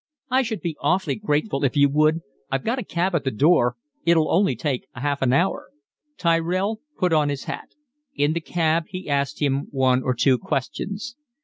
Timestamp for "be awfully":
0.61-1.13